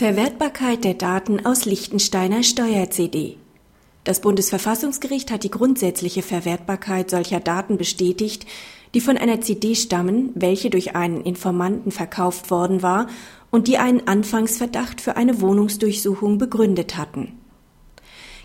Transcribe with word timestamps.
Verwertbarkeit 0.00 0.82
der 0.82 0.94
Daten 0.94 1.44
aus 1.44 1.66
Liechtensteiner 1.66 2.42
Steuer-CD. 2.42 3.36
Das 4.02 4.22
Bundesverfassungsgericht 4.22 5.30
hat 5.30 5.44
die 5.44 5.50
grundsätzliche 5.50 6.22
Verwertbarkeit 6.22 7.10
solcher 7.10 7.38
Daten 7.38 7.76
bestätigt, 7.76 8.46
die 8.94 9.02
von 9.02 9.18
einer 9.18 9.42
CD 9.42 9.74
stammen, 9.74 10.30
welche 10.34 10.70
durch 10.70 10.96
einen 10.96 11.20
Informanten 11.20 11.92
verkauft 11.92 12.50
worden 12.50 12.80
war 12.80 13.08
und 13.50 13.68
die 13.68 13.76
einen 13.76 14.08
Anfangsverdacht 14.08 15.02
für 15.02 15.18
eine 15.18 15.42
Wohnungsdurchsuchung 15.42 16.38
begründet 16.38 16.96
hatten. 16.96 17.38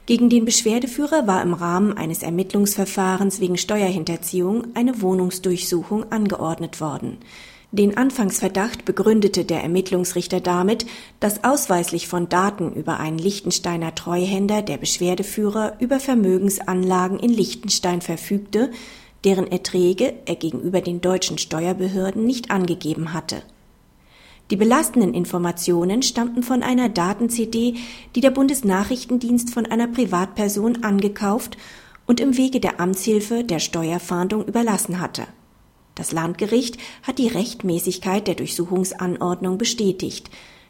Gegen 0.07 0.29
den 0.29 0.43
Beschwerdeführer 0.43 1.25
war 1.25 1.41
im 1.41 1.53
Rahmen 1.53 1.97
eines 1.97 2.21
Ermittlungsverfahrens 2.21 3.39
wegen 3.39 3.57
Steuerhinterziehung 3.57 4.75
eine 4.75 5.01
Wohnungsdurchsuchung 5.01 6.11
angeordnet 6.11 6.81
worden. 6.81 7.19
Den 7.71 7.97
Anfangsverdacht 7.97 8.85
begründete 8.85 9.43
der 9.43 9.61
Ermittlungsrichter 9.61 10.39
damit, 10.39 10.85
dass 11.19 11.43
ausweislich 11.43 12.07
von 12.07 12.29
Daten 12.29 12.71
über 12.73 12.99
einen 12.99 13.17
Liechtensteiner 13.17 13.95
Treuhänder 13.95 14.61
der 14.61 14.77
Beschwerdeführer 14.77 15.73
über 15.79 15.99
Vermögensanlagen 15.99 17.19
in 17.19 17.31
Liechtenstein 17.31 18.01
verfügte, 18.01 18.71
deren 19.23 19.51
Erträge 19.51 20.13
er 20.25 20.35
gegenüber 20.35 20.81
den 20.81 21.01
deutschen 21.01 21.37
Steuerbehörden 21.37 22.25
nicht 22.25 22.51
angegeben 22.51 23.13
hatte. 23.13 23.41
Die 24.51 24.55
belastenden 24.55 25.15
Informationen 25.15 26.03
stammten 26.03 26.43
von 26.43 26.61
einer 26.61 26.87
Daten-CD, 26.87 27.75
die 28.15 28.21
der 28.21 28.29
Bundesnachrichtendienst 28.29 29.51
von 29.51 29.65
einer 29.65 29.87
Privatperson 29.87 30.83
angekauft 30.83 31.57
und 32.05 32.19
im 32.19 32.37
Wege 32.37 32.59
der 32.59 32.79
Amtshilfe 32.79 33.43
der 33.43 33.57
Steuerfahndung 33.57 34.45
überlassen 34.45 34.99
hatte 35.01 35.23
das 35.95 36.11
Landgericht 36.11 36.77
hat 37.03 37.19
die 37.19 37.29
Rechtmäßigkeit 37.29 38.27
der 38.27 38.35
Durchsuchungsanordnung 38.35 39.57
bestätigt. 39.57 40.29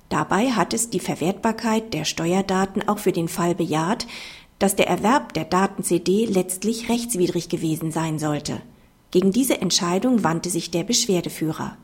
Dabei 0.09 0.51
hat 0.51 0.73
es 0.75 0.91
die 0.91 0.99
Verwertbarkeit 0.99 1.95
der 1.95 2.05
Steuerdaten 2.05 2.87
auch 2.87 2.99
für 2.99 3.11
den 3.11 3.27
Fall 3.27 3.55
bejaht, 3.55 4.05
dass 4.59 4.75
der 4.75 4.87
Erwerb 4.87 5.33
der 5.33 5.45
Daten-CD 5.45 6.25
letztlich 6.25 6.89
rechtswidrig 6.89 7.49
gewesen 7.49 7.91
sein 7.91 8.19
sollte. 8.19 8.61
Gegen 9.09 9.31
diese 9.31 9.59
Entscheidung 9.61 10.23
wandte 10.23 10.51
sich 10.51 10.69
der 10.69 10.83
Beschwerdeführer. 10.83 11.75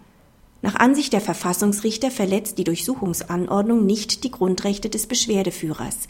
Nach 0.61 0.75
Ansicht 0.75 1.11
der 1.11 1.21
Verfassungsrichter 1.21 2.11
verletzt 2.11 2.59
die 2.59 2.63
Durchsuchungsanordnung 2.63 3.85
nicht 3.87 4.23
die 4.23 4.31
Grundrechte 4.31 4.89
des 4.89 5.07
Beschwerdeführers. 5.07 6.07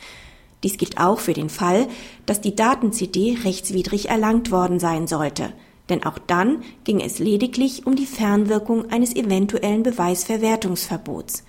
Dies 0.63 0.77
gilt 0.77 0.99
auch 0.99 1.19
für 1.19 1.33
den 1.33 1.49
Fall, 1.49 1.88
dass 2.25 2.41
die 2.41 2.55
Daten-CD 2.55 3.38
rechtswidrig 3.45 4.09
erlangt 4.09 4.51
worden 4.51 4.79
sein 4.81 5.07
sollte– 5.07 5.53
denn 5.89 6.03
auch 6.03 6.17
dann 6.17 6.63
ging 6.83 7.01
es 7.01 7.19
lediglich 7.19 7.85
um 7.85 7.95
die 7.95 8.05
Fernwirkung 8.05 8.91
eines 8.91 9.15
eventuellen 9.15 9.83
Beweisverwertungsverbots. 9.83 11.43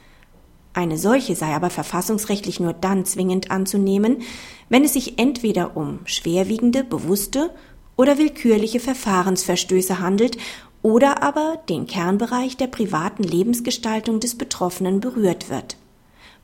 Eine 0.74 0.96
solche 0.96 1.36
sei 1.36 1.54
aber 1.54 1.70
verfassungsrechtlich 1.70 2.58
nur 2.58 2.72
dann 2.72 3.04
zwingend 3.04 3.50
anzunehmen, 3.50 4.22
wenn 4.68 4.84
es 4.84 4.94
sich 4.94 5.18
entweder 5.18 5.76
um 5.76 6.00
schwerwiegende, 6.06 6.82
bewusste 6.82 7.50
oder 7.96 8.16
willkürliche 8.16 8.80
Verfahrensverstöße 8.80 10.00
handelt 10.00 10.38
oder 10.80 11.22
aber 11.22 11.58
den 11.68 11.86
Kernbereich 11.86 12.56
der 12.56 12.66
privaten 12.66 13.22
Lebensgestaltung 13.22 14.18
des 14.18 14.36
Betroffenen 14.36 15.00
berührt 15.00 15.50
wird. 15.50 15.76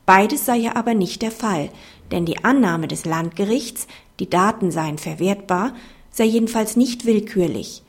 Beides 0.05 0.47
sei 0.47 0.57
ja 0.57 0.77
aber 0.77 0.95
nicht 0.95 1.23
der 1.23 1.33
Fall, 1.33 1.71
denn 2.13 2.25
die 2.25 2.45
Annahme 2.45 2.89
des 2.89 3.05
Landgerichts, 3.05 3.87
die 4.21 4.31
Daten 4.31 4.71
seien 4.71 4.99
verwertbar, 4.99 5.75
sei 6.19 6.25
jedenfalls 6.25 6.77
nicht 6.77 7.07
willkürlich. 7.07 7.85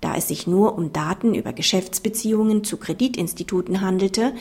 Da 0.00 0.14
es 0.14 0.28
sich 0.28 0.46
nur 0.46 0.78
um 0.78 0.92
Daten 0.92 1.34
über 1.34 1.52
Geschäftsbeziehungen 1.52 2.62
zu 2.62 2.76
Kreditinstituten 2.76 3.80
handelte, 3.80 4.32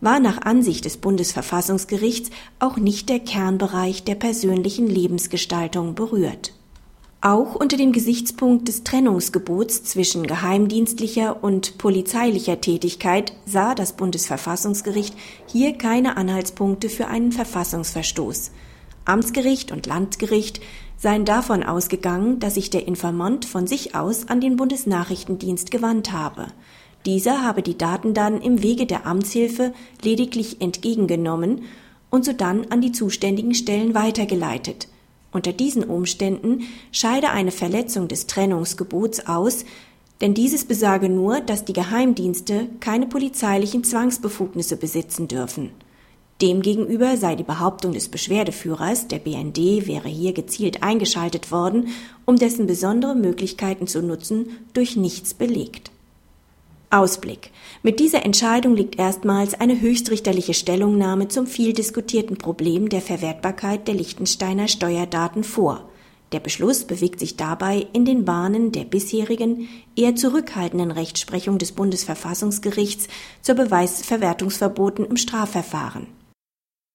war 0.00 0.20
nach 0.20 0.40
Ansicht 0.40 0.86
des 0.86 0.96
Bundesverfassungsgerichts 0.96 2.30
auch 2.60 2.78
nicht 2.78 3.10
der 3.10 3.18
Kernbereich 3.20 4.04
der 4.04 4.14
persönlichen 4.14 4.86
Lebensgestaltung 4.86 5.94
berührt. 5.94 6.54
Auch 7.20 7.56
unter 7.56 7.76
dem 7.76 7.92
Gesichtspunkt 7.92 8.68
des 8.68 8.84
Trennungsgebots 8.84 9.82
zwischen 9.82 10.26
geheimdienstlicher 10.26 11.44
und 11.44 11.76
polizeilicher 11.76 12.62
Tätigkeit 12.62 13.34
sah 13.44 13.74
das 13.74 13.94
Bundesverfassungsgericht 13.94 15.14
hier 15.46 15.76
keine 15.76 16.16
Anhaltspunkte 16.16 16.88
für 16.88 17.08
einen 17.08 17.32
Verfassungsverstoß. 17.32 18.52
Amtsgericht 19.08 19.72
und 19.72 19.86
Landgericht 19.86 20.60
seien 20.96 21.24
davon 21.24 21.62
ausgegangen, 21.62 22.40
dass 22.40 22.54
sich 22.54 22.70
der 22.70 22.86
Informant 22.86 23.44
von 23.44 23.66
sich 23.66 23.94
aus 23.94 24.28
an 24.28 24.40
den 24.40 24.56
Bundesnachrichtendienst 24.56 25.70
gewandt 25.70 26.12
habe. 26.12 26.48
Dieser 27.06 27.42
habe 27.42 27.62
die 27.62 27.78
Daten 27.78 28.12
dann 28.12 28.42
im 28.42 28.62
Wege 28.62 28.84
der 28.84 29.06
Amtshilfe 29.06 29.72
lediglich 30.02 30.60
entgegengenommen 30.60 31.62
und 32.10 32.24
sodann 32.24 32.66
an 32.70 32.80
die 32.80 32.92
zuständigen 32.92 33.54
Stellen 33.54 33.94
weitergeleitet. 33.94 34.88
Unter 35.30 35.52
diesen 35.52 35.84
Umständen 35.84 36.62
scheide 36.90 37.30
eine 37.30 37.50
Verletzung 37.50 38.08
des 38.08 38.26
Trennungsgebots 38.26 39.26
aus, 39.26 39.64
denn 40.20 40.34
dieses 40.34 40.64
besage 40.64 41.08
nur, 41.08 41.40
dass 41.40 41.64
die 41.64 41.74
Geheimdienste 41.74 42.66
keine 42.80 43.06
polizeilichen 43.06 43.84
Zwangsbefugnisse 43.84 44.76
besitzen 44.76 45.28
dürfen. 45.28 45.70
Demgegenüber 46.40 47.16
sei 47.16 47.34
die 47.34 47.42
Behauptung 47.42 47.92
des 47.92 48.08
Beschwerdeführers, 48.08 49.08
der 49.08 49.18
BND 49.18 49.88
wäre 49.88 50.08
hier 50.08 50.32
gezielt 50.32 50.84
eingeschaltet 50.84 51.50
worden, 51.50 51.88
um 52.26 52.36
dessen 52.36 52.68
besondere 52.68 53.16
Möglichkeiten 53.16 53.88
zu 53.88 54.02
nutzen, 54.02 54.50
durch 54.72 54.94
nichts 54.94 55.34
belegt. 55.34 55.90
Ausblick. 56.90 57.50
Mit 57.82 57.98
dieser 57.98 58.24
Entscheidung 58.24 58.76
liegt 58.76 58.98
erstmals 58.98 59.54
eine 59.54 59.80
höchstrichterliche 59.80 60.54
Stellungnahme 60.54 61.26
zum 61.28 61.46
viel 61.46 61.72
diskutierten 61.72 62.38
Problem 62.38 62.88
der 62.88 63.02
Verwertbarkeit 63.02 63.88
der 63.88 63.94
Liechtensteiner 63.94 64.68
Steuerdaten 64.68 65.42
vor. 65.42 65.88
Der 66.32 66.40
Beschluss 66.40 66.84
bewegt 66.84 67.20
sich 67.20 67.36
dabei 67.36 67.86
in 67.92 68.04
den 68.04 68.24
Bahnen 68.24 68.70
der 68.70 68.84
bisherigen, 68.84 69.68
eher 69.96 70.14
zurückhaltenden 70.14 70.92
Rechtsprechung 70.92 71.58
des 71.58 71.72
Bundesverfassungsgerichts 71.72 73.08
zur 73.42 73.56
Beweisverwertungsverboten 73.56 75.04
im 75.04 75.16
Strafverfahren. 75.16 76.06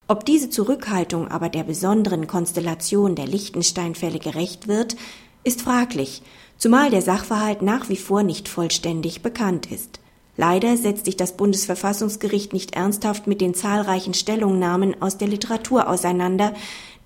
Ob 0.07 0.25
diese 0.25 0.49
Zurückhaltung 0.49 1.29
aber 1.29 1.49
der 1.49 1.63
besonderen 1.63 2.27
Konstellation 2.27 3.15
der 3.15 3.25
Liechtenstein-Fälle 3.25 4.19
gerecht 4.19 4.67
wird, 4.67 4.97
ist 5.45 5.61
fraglich, 5.61 6.21
zumal 6.57 6.89
der 6.89 7.01
Sachverhalt 7.01 7.61
nach 7.61 7.87
wie 7.89 7.97
vor 7.97 8.23
nicht 8.23 8.49
vollständig 8.49 9.21
bekannt 9.21 9.71
ist. 9.71 9.99
Leider 10.35 10.77
setzt 10.77 11.05
sich 11.05 11.15
das 11.15 11.37
Bundesverfassungsgericht 11.37 12.53
nicht 12.53 12.75
ernsthaft 12.75 13.27
mit 13.27 13.39
den 13.39 13.53
zahlreichen 13.53 14.13
Stellungnahmen 14.13 15.01
aus 15.01 15.17
der 15.17 15.27
Literatur 15.27 15.87
auseinander, 15.87 16.53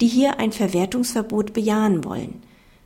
die 0.02 0.08
hier 0.08 0.40
ein 0.40 0.52
Verwertungsverbot 0.52 1.54
bejahen 1.54 2.04
wollen. 2.04 2.42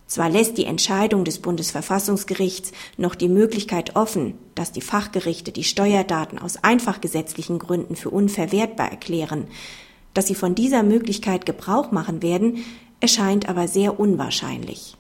Zwar 0.07 0.29
lässt 0.29 0.57
die 0.57 0.65
Entscheidung 0.65 1.23
des 1.23 1.39
Bundesverfassungsgerichts 1.39 2.73
noch 2.97 3.15
die 3.15 3.29
Möglichkeit 3.29 3.95
offen, 3.95 4.33
dass 4.55 4.73
die 4.73 4.81
Fachgerichte 4.81 5.53
die 5.53 5.63
Steuerdaten 5.63 6.37
aus 6.37 6.61
einfach 6.63 6.99
gesetzlichen 6.99 7.59
Gründen 7.59 7.95
für 7.95 8.09
unverwertbar 8.09 8.91
erklären, 8.91 9.47
dass 10.13 10.27
sie 10.27 10.35
von 10.35 10.55
dieser 10.55 10.83
Möglichkeit 10.83 11.45
Gebrauch 11.45 11.91
machen 11.91 12.21
werden, 12.21 12.63
erscheint 12.99 13.49
aber 13.49 13.67
sehr 13.67 13.99
unwahrscheinlich 13.99 14.95